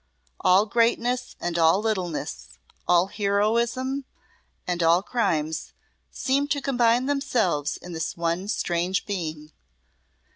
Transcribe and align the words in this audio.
All 0.39 0.65
greatness 0.65 1.35
and 1.39 1.59
all 1.59 1.79
littleness, 1.79 2.57
all 2.87 3.05
heroism 3.05 4.05
and 4.65 4.81
all 4.81 5.03
crimes, 5.03 5.73
seemed 6.09 6.49
to 6.49 6.59
combine 6.59 7.05
themselves 7.05 7.77
in 7.77 7.93
this 7.93 8.17
one 8.17 8.47
strange 8.47 9.05
being. 9.05 9.51